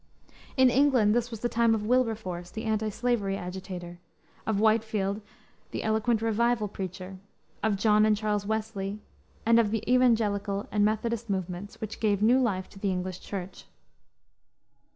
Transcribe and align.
In 0.57 0.71
England 0.71 1.13
this 1.13 1.29
was 1.29 1.41
the 1.41 1.47
time 1.47 1.75
of 1.75 1.85
Wilberforce, 1.85 2.49
the 2.49 2.65
antislavery 2.65 3.37
agitator; 3.37 3.99
of 4.47 4.59
Whitefield, 4.59 5.21
the 5.69 5.83
eloquent 5.83 6.23
revival 6.23 6.67
preacher; 6.67 7.19
of 7.61 7.75
John 7.75 8.03
and 8.07 8.17
Charles 8.17 8.47
Wesley, 8.47 8.99
and 9.45 9.59
of 9.59 9.69
the 9.69 9.83
Evangelical 9.87 10.67
and 10.71 10.83
Methodist 10.83 11.29
movements 11.29 11.79
which 11.79 11.99
gave 11.99 12.23
new 12.23 12.39
life 12.39 12.67
to 12.69 12.79
the 12.79 12.89
English 12.89 13.19
Church. 13.19 13.65